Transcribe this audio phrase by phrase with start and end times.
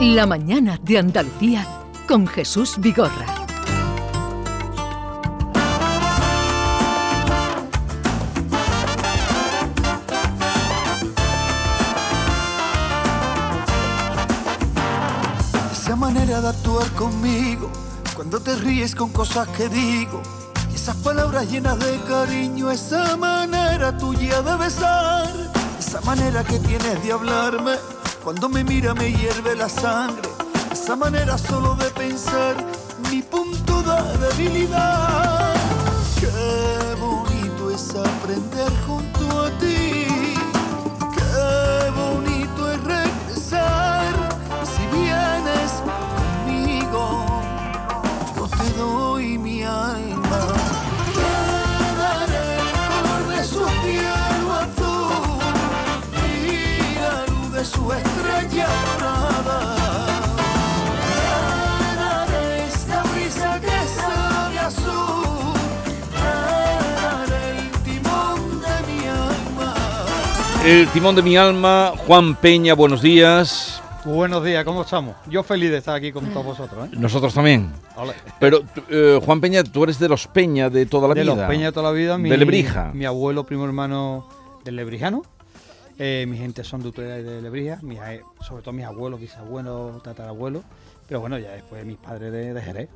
[0.00, 1.66] La mañana de Andalucía
[2.06, 3.26] con Jesús Vigorra.
[15.72, 17.68] Esa manera de actuar conmigo,
[18.14, 20.22] cuando te ríes con cosas que digo,
[20.70, 25.28] y esas palabras llenas de cariño, esa manera tuya de besar,
[25.76, 27.72] esa manera que tienes de hablarme,
[28.22, 30.28] cuando me mira me hierve la sangre,
[30.72, 32.56] esa manera solo de pensar,
[33.10, 35.54] mi punto de debilidad.
[36.20, 39.37] Qué bonito es aprender junto
[70.64, 73.80] El timón de mi alma, Juan Peña, buenos días.
[74.04, 75.16] Buenos días, ¿cómo estamos?
[75.28, 76.88] Yo feliz de estar aquí con todos vosotros.
[76.88, 76.90] ¿eh?
[76.98, 77.72] Nosotros también.
[78.38, 81.34] Pero, eh, Juan Peña, tú eres de los Peña de toda la de vida.
[81.34, 82.18] los Peña de toda la vida.
[82.18, 82.90] Mi, De Lebrija.
[82.92, 84.28] Mi abuelo, primo hermano
[84.64, 85.22] del Lebrijano.
[85.98, 87.78] Eh, mi gente son de Utrera y de Lebrija.
[87.82, 87.98] mis
[88.46, 90.62] sobre todo mis abuelos, bisabuelos, tatarabuelos.
[91.08, 92.88] Pero bueno, ya después mis padres de, de Jerez.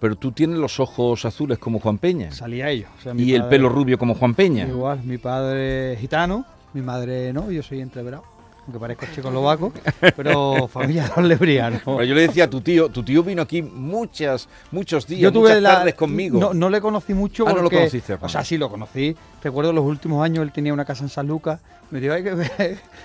[0.00, 2.30] Pero tú tienes los ojos azules como Juan Peña.
[2.32, 2.90] Salía ellos.
[2.98, 4.66] O sea, mi Y el pelo rubio como Juan Peña.
[4.66, 6.44] Igual, mi padre gitano,
[6.76, 8.22] mi madre no, yo soy entreverado.
[8.66, 9.72] Aunque parezco checoslovaco,
[10.16, 11.84] pero familia de los lebrianos.
[11.84, 15.32] Bueno, yo le decía a tu tío, tu tío vino aquí muchas, muchos días, Yo
[15.32, 16.40] tuve muchas la, tardes conmigo.
[16.40, 19.16] No, no le conocí mucho Ah, no lo conociste, o sea, sí lo conocí.
[19.42, 21.60] Recuerdo los últimos años él tenía una casa en San Lucas.
[21.92, 22.34] Me dijo, "Ay, que,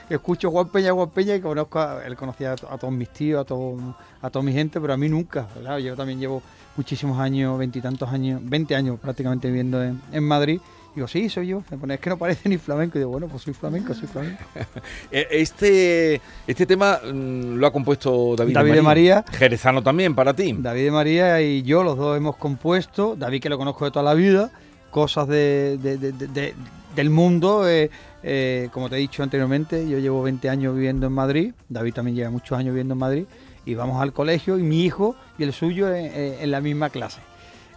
[0.07, 2.91] que escucho Juan Peña, Juan Peña y conozco, a, él conocía a, to- a todos
[2.91, 3.77] mis tíos, a, todo,
[4.19, 5.47] a toda mi gente, pero a mí nunca.
[5.55, 5.77] ¿verdad?
[5.77, 6.41] Yo también llevo
[6.75, 10.59] muchísimos años, veintitantos años, 20 años prácticamente viviendo en, en Madrid.
[10.93, 11.63] Digo, sí, soy yo.
[11.71, 12.97] Me pone, es que no parece ni flamenco.
[12.97, 14.43] Y digo, bueno, pues soy flamenco, soy flamenco.
[15.11, 19.25] Eh, Este, este tema mm, lo ha compuesto David, David de María.
[19.31, 20.53] Jerezano también, para ti.
[20.57, 24.03] David de María y yo, los dos hemos compuesto, David que lo conozco de toda
[24.03, 24.51] la vida,
[24.89, 26.53] cosas de, de- de- de- de-
[26.95, 27.89] del mundo, eh,
[28.21, 32.17] eh, como te he dicho anteriormente, yo llevo 20 años viviendo en Madrid, David también
[32.17, 33.25] lleva muchos años viviendo en Madrid,
[33.65, 37.21] y vamos al colegio y mi hijo y el suyo en la misma clase.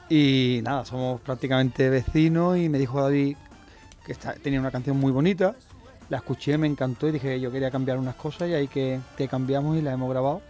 [0.09, 3.37] Y nada, somos prácticamente vecinos y me dijo David
[4.05, 5.55] que está- tenía una canción muy bonita,
[6.11, 9.01] la escuché, me encantó y dije que yo quería cambiar unas cosas y ahí que,
[9.17, 10.43] que cambiamos y la hemos grabado.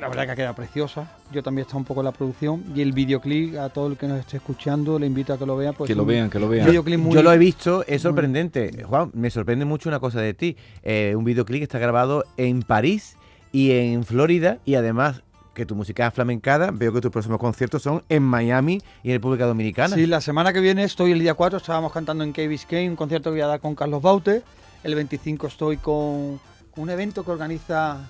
[0.00, 1.10] La verdad que ha quedado preciosa.
[1.32, 3.96] Yo también he estado un poco en la producción y el videoclip a todo el
[3.96, 5.72] que nos esté escuchando le invito a que lo vea.
[5.72, 6.66] Pues que lo vean, que lo vean.
[6.66, 8.82] videoclip muy- Yo lo he visto, es muy- sorprendente.
[8.84, 10.56] Juan, me sorprende mucho una cosa de ti.
[10.82, 13.16] Eh, un videoclip que está grabado en París
[13.52, 15.22] y en Florida y además
[15.56, 16.70] que tu música es flamencada.
[16.70, 19.96] Veo que tus próximos conciertos son en Miami y en República Dominicana.
[19.96, 22.96] Sí, la semana que viene estoy el día 4, estábamos cantando en Key Biscayne, un
[22.96, 24.42] concierto que voy a dar con Carlos Baute.
[24.84, 26.38] El 25 estoy con
[26.76, 28.06] un evento que organiza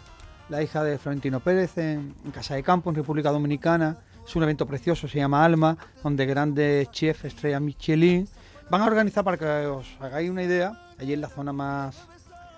[0.48, 3.98] la hija de Florentino Pérez en, Casa de Campo, en República Dominicana.
[4.26, 8.28] Es un evento precioso, se llama Alma, donde grandes chefs, estrellas Michelin,
[8.68, 12.08] van a organizar para que os hagáis una idea, allí en la zona más,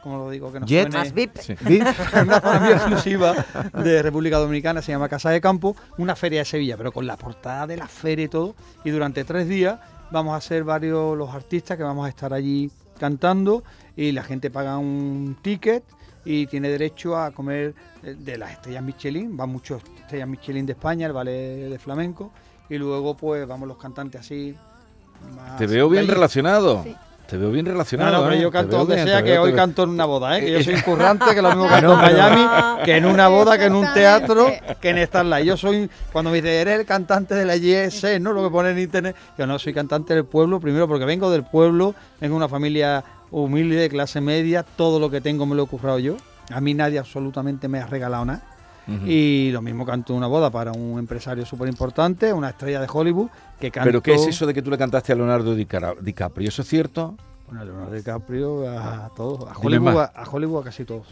[0.03, 0.91] como lo digo, que no Jet.
[0.91, 1.37] suene- Más VIP.
[1.39, 1.55] Sí.
[2.23, 3.35] Una muy exclusiva
[3.83, 7.17] de República Dominicana, se llama Casa de Campo, una feria de Sevilla, pero con la
[7.17, 8.55] portada de la feria y todo.
[8.85, 9.79] Y durante tres días
[10.11, 13.63] vamos a ser varios los artistas que vamos a estar allí cantando
[13.97, 15.85] y la gente paga un ticket
[16.25, 20.73] y tiene derecho a comer eh, de las estrellas Michelin, van muchos estrellas Michelin de
[20.73, 22.33] España, el ballet de flamenco,
[22.69, 24.55] y luego pues vamos los cantantes así.
[25.35, 26.13] más Te veo bien allí.
[26.13, 26.83] relacionado.
[26.83, 26.95] Sí.
[27.29, 28.13] Te veo bien No, relacionado.
[28.13, 28.41] no, pero ¿eh?
[28.41, 30.41] yo canto donde bien, sea que hoy canto en una boda, ¿eh?
[30.47, 32.47] que yo Eh, soy un currante, que lo mismo canto en Miami,
[32.87, 34.51] que en una boda, que en un teatro,
[34.81, 35.45] que en Starlight.
[35.47, 38.33] Yo soy, cuando me dicen, eres el cantante de la YS, ¿no?
[38.33, 39.15] Lo que pone en internet.
[39.37, 43.05] Yo no, soy cantante del pueblo, primero porque vengo del pueblo, vengo de una familia
[43.31, 46.17] humilde, de clase media, todo lo que tengo me lo he currado yo.
[46.51, 48.43] A mí nadie absolutamente me ha regalado nada.
[49.07, 52.89] Y lo mismo canto en una boda para un empresario súper importante, una estrella de
[52.91, 53.29] Hollywood,
[53.61, 53.87] que cantó...
[53.87, 56.49] Pero ¿qué es eso de que tú le cantaste a Leonardo DiCaprio?
[56.49, 57.15] ¿Eso es cierto?
[57.47, 61.07] Bueno, a Leonardo DiCaprio, a todos, a Hollywood, a, Hollywood a casi todos.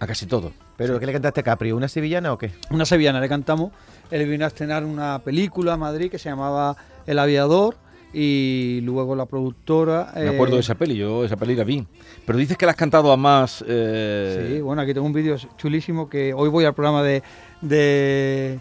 [0.00, 0.52] A casi todo.
[0.76, 1.72] ¿Pero qué le cantaste a Capri?
[1.72, 2.52] ¿Una sevillana o qué?
[2.70, 3.70] Una sevillana le cantamos.
[4.10, 6.76] Él vino a estrenar una película a Madrid que se llamaba
[7.06, 7.76] El Aviador
[8.12, 10.12] y luego la productora.
[10.14, 11.86] Me acuerdo eh, de esa peli, yo esa peli la vi.
[12.26, 13.64] Pero dices que la has cantado a más...
[13.66, 17.22] eh, Sí, bueno, aquí tengo un vídeo chulísimo que hoy voy al programa de,
[17.60, 18.58] de,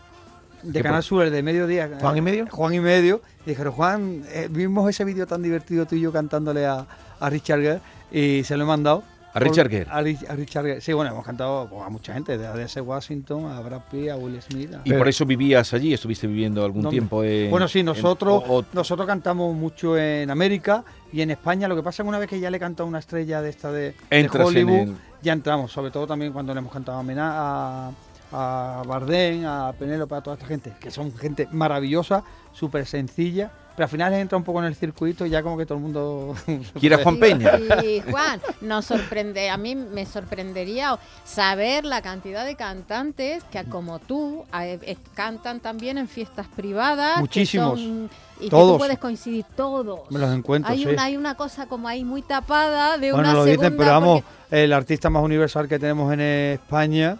[0.63, 1.90] de ¿Qué Canal Sur, el de mediodía.
[2.00, 2.48] ¿Juan y medio?
[2.51, 3.22] Juan y medio.
[3.46, 6.86] Y dijeron, Juan, eh, vimos ese vídeo tan divertido tuyo cantándole a,
[7.19, 7.80] a Richard Gere
[8.12, 9.04] y se lo he mandado.
[9.33, 9.89] A Richard Gere.
[9.91, 10.81] A, Ri- a Richard Gere.
[10.81, 12.81] Sí, bueno, hemos cantado a mucha gente, desde A.D.S.
[12.81, 14.73] Washington, a Brad Pitt, a Will Smith.
[14.73, 17.51] a- Y por eso vivías allí, estuviste viviendo algún No, tiempo en...
[17.51, 20.83] Bueno, sí, en- nosotros, o- o- nosotros cantamos mucho en América
[21.13, 21.67] y en España.
[21.67, 23.71] Lo que pasa es que una vez que ya le canta una estrella de esta
[23.71, 25.71] de, de en Hollywood, el- ya entramos.
[25.71, 27.91] Sobre todo también cuando le hemos cantado a, Mena- a,
[28.31, 33.51] a Bardem, a Penélope, a toda esta gente, que son gente maravillosa, súper sencilla.
[33.79, 35.81] Pero al final entra un poco en el circuito y ya como que todo el
[35.85, 36.35] mundo...
[36.81, 37.53] ¿Quiere a Juan Peña?
[37.81, 43.99] Y Juan, nos sorprende, a mí me sorprendería saber la cantidad de cantantes que como
[43.99, 47.13] tú eh, eh, cantan también en fiestas privadas.
[47.15, 47.79] que Muchísimos.
[47.79, 48.09] son-
[48.41, 48.73] y que Todos.
[48.73, 50.11] tú puedes coincidir todos.
[50.11, 50.85] Me los encuentro, hay sí.
[50.89, 53.63] una, hay una cosa como ahí muy tapada de Bueno, una lo segunda.
[53.69, 57.17] dicen, pero vamos, porque- el artista más universal que tenemos en España,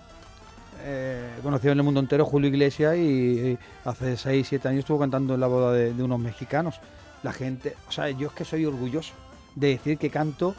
[0.82, 5.00] eh, conocido en el mundo entero, Julio Iglesias, y, y hace 6, 7 años estuvo
[5.00, 6.76] cantando en la boda de, de unos mexicanos.
[7.24, 9.14] La gente, o sea, yo es que soy orgulloso
[9.56, 10.56] de decir que canto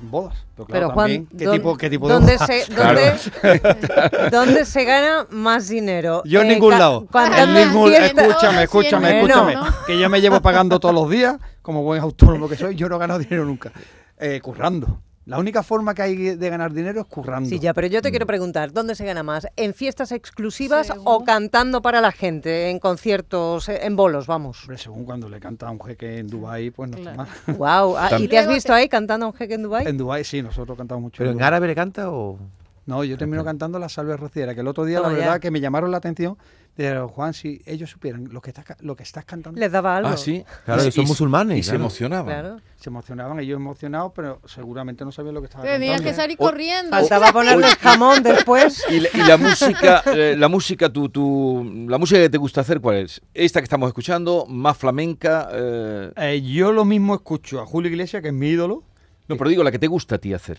[0.00, 0.34] en bodas.
[0.54, 2.46] Pero, claro, Pero Juan, también, ¿qué, ¿dó- tipo, ¿qué tipo de ¿dónde bodas?
[2.46, 3.00] se, Claro.
[3.42, 6.22] dónde, dónde se gana más dinero?
[6.24, 7.06] Yo en Eh, ningún lado.
[7.36, 9.52] En ningún- escúchame, escúchame, en escúchame.
[9.54, 12.88] enero, Que yo me llevo pagando todos los días, como buen autónomo que soy, yo
[12.88, 13.72] no gano dinero nunca.
[14.18, 15.00] Eh, currando.
[15.26, 17.48] La única forma que hay de ganar dinero es currando.
[17.48, 19.48] Sí, ya, pero yo te quiero preguntar, ¿dónde se gana más?
[19.56, 21.02] ¿En fiestas exclusivas Según.
[21.04, 24.62] o cantando para la gente, en conciertos, eh, en bolos, vamos?
[24.62, 27.24] Hombre, según cuando le canta a un jeque en Dubai, pues no Claro.
[27.24, 27.56] está mal.
[27.58, 29.84] Wow, ¿y También- te has visto ahí cantando a un jeque en Dubái?
[29.88, 31.18] En Dubai sí, nosotros cantamos mucho.
[31.18, 31.46] ¿Pero en Dubái.
[31.48, 32.38] árabe le canta o...?
[32.86, 35.14] No, yo termino cantando la salve rociera, que el otro día la ya.
[35.16, 36.38] verdad que me llamaron la atención
[36.76, 40.10] de Juan, si ellos supieran lo que estás, lo que estás cantando, Les daba algo.
[40.10, 40.44] Ah, sí.
[40.66, 41.80] Claro, Y- son y- musulmanes, Y se claro.
[41.84, 42.26] emocionaban.
[42.26, 42.60] Claro.
[42.76, 46.10] se emocionaban, ellos emocionados, pero seguramente no sabían lo que estaba Tenías cantando.
[46.10, 46.90] que salir corriendo.
[46.90, 48.84] Faltaba ponerle jamón después.
[48.90, 52.60] Y la, y la música, eh, la música, tu, tu, la música que te gusta
[52.60, 53.20] hacer, ¿cuál es?
[53.34, 55.48] Esta que estamos escuchando, más flamenca.
[55.52, 58.84] eh, Eh, yo lo mismo escucho a Julio Iglesias, que es mi ídolo.
[59.26, 60.58] no, pero digo la que te gusta a ti hacer.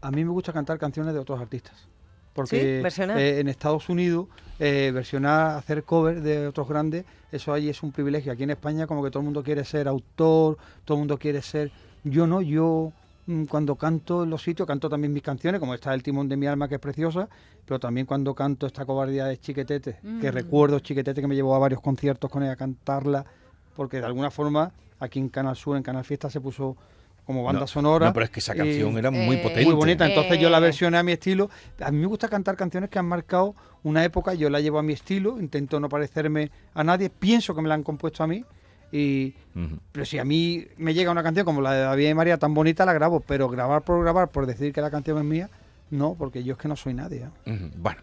[0.00, 1.74] A mí me gusta cantar canciones de otros artistas.
[2.32, 7.68] Porque Sí, eh, en Estados Unidos, eh, versionar, hacer cover de otros grandes, eso ahí
[7.68, 8.32] es un privilegio.
[8.32, 11.42] Aquí en España como que todo el mundo quiere ser autor, todo el mundo quiere
[11.42, 11.72] ser...
[12.04, 12.92] Yo no, yo
[13.26, 16.36] mm, cuando canto en los sitios, canto también mis canciones, como está El timón de
[16.36, 17.28] mi alma, que es preciosa,
[17.66, 20.34] pero también cuando canto esta cobardía de Chiquetete, que Mm.
[20.34, 23.24] recuerdo Chiquetete que me llevó a varios conciertos con ella a cantarla,
[23.74, 26.76] porque de alguna forma aquí en Canal Sur, en Canal Fiesta, se puso
[27.24, 28.06] como banda No, sonora.
[28.06, 29.64] No, pero es que esa canción era muy Eh, potente.
[29.64, 30.62] muy bonita, entonces yo la Eh.
[30.62, 31.48] versioné a mi estilo.
[31.80, 34.82] A mí me gusta cantar canciones que han marcado una época, yo la llevo a
[34.82, 38.44] mi estilo, intento no parecerme a nadie, pienso que me la han compuesto a mí.
[38.92, 39.34] Y,
[39.92, 42.54] pero si a mí me llega una canción como la de David y María tan
[42.54, 45.48] bonita, la grabo, pero grabar por grabar, por decir que la canción es mía,
[45.90, 47.28] no, porque yo es que no soy nadie.
[47.46, 47.70] ¿eh?
[47.76, 48.00] Bueno.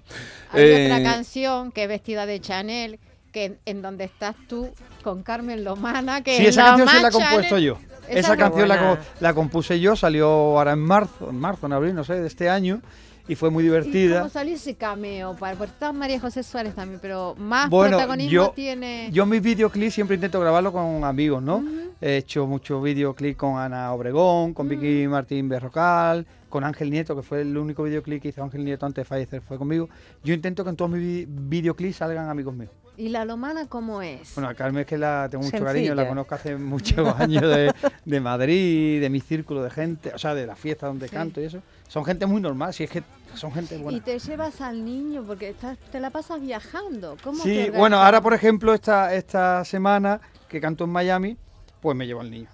[0.52, 3.00] Hay Eh, otra canción que es vestida de Chanel,
[3.32, 4.70] que en, en donde estás tú
[5.04, 7.78] con Carmen Lomana, que Sí, es esa la canción se la he compuesto yo.
[8.08, 11.74] Esa Esa es canción la, la compuse yo, salió ahora en marzo, en marzo, en
[11.74, 12.82] abril, no sé, de este año,
[13.28, 14.20] y fue muy ¿Y divertida.
[14.20, 15.36] cómo salió ese cameo?
[15.36, 19.10] Para, porque está María José Suárez también, pero más Bueno, protagonismo yo- tiene...
[19.12, 21.62] Yo mis videoclips siempre intento grabarlo con amigos, ¿no?
[22.00, 27.24] He hecho muchos videoclips con Ana Obregón, con Vicky Martín Berrocal, con Ángel Nieto, que
[27.24, 29.90] fue el único videoclip que hizo Ángel Nieto antes de fallecer, fue conmigo.
[30.24, 32.72] Yo intento que en todos mis vi- videoclips salgan amigos míos.
[32.98, 34.34] ¿Y la Lomana cómo es?
[34.36, 35.72] Bueno, a Carmen es que la tengo mucho Sencilla.
[35.72, 37.72] cariño, la conozco hace muchos años de,
[38.06, 41.14] de Madrid, de mi círculo de gente, o sea, de la fiesta donde Sí.
[41.16, 41.62] canto y eso.
[41.88, 43.04] Son gente muy normal, si es que
[43.36, 44.04] son gente y buena.
[44.04, 47.18] te llevas al niño porque estás, te la pasas viajando.
[47.24, 51.38] ¿Cómo Sí, te bueno, ahora por ejemplo, esta, esta semana que canto en Miami,
[51.82, 52.50] pues me llevo al niño.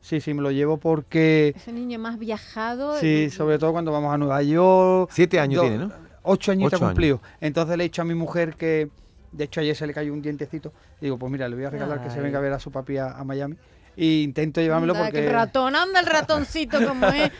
[0.00, 2.98] Sí, sí, me lo llevo porque, Ese niño más viajado.
[2.98, 5.10] sí, y- sobre todo cuando vamos a Nueva York.
[5.12, 5.92] Siete años Do- tiene, ¿no?
[6.22, 6.72] Ocho años.
[6.78, 7.20] cumplidos.
[7.40, 8.88] Entonces le he dicho a mi mujer que,
[9.32, 10.72] de hecho ayer se le cayó un dientecito.
[11.00, 12.96] Digo, pues mira, le voy a regalar que se venga a ver a su papi
[12.98, 13.56] a, a Miami.
[14.00, 15.20] Y intento llevármelo Anda, porque...
[15.22, 17.32] que el ratón, anda el ratoncito como es.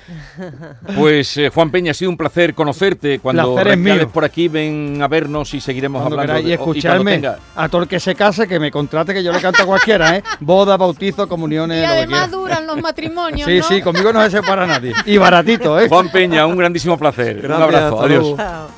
[0.96, 3.20] Pues eh, Juan Peña, ha sido un placer conocerte.
[3.20, 4.10] Cuando Placer es recales mío.
[4.12, 6.48] por aquí, ven a vernos y seguiremos Cuando hablando.
[6.48, 9.40] y escucharme, tenga- a todo el que se case, que me contrate, que yo le
[9.40, 10.22] canto a cualquiera, ¿eh?
[10.40, 13.64] Boda, bautizo, comuniones, Y lo que además duran los matrimonios, Sí, ¿no?
[13.64, 14.92] sí, conmigo no se separa nadie.
[15.06, 15.88] Y baratito, ¿eh?
[15.88, 17.44] Juan Peña, un grandísimo placer.
[17.46, 18.02] un abrazo.
[18.02, 18.36] Adiós.
[18.36, 18.68] Chao.